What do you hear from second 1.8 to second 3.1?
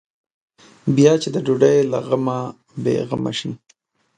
له غمه بې